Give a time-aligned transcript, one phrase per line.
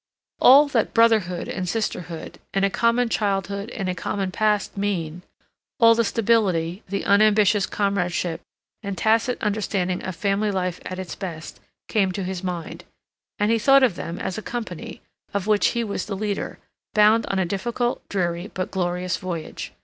[0.39, 5.21] All that brotherhood and sisterhood, and a common childhood in a common past mean,
[5.79, 8.41] all the stability, the unambitious comradeship,
[8.81, 12.83] and tacit understanding of family life at its best, came to his mind,
[13.37, 15.03] and he thought of them as a company,
[15.35, 16.57] of which he was the leader,
[16.95, 19.71] bound on a difficult, dreary, but glorious voyage.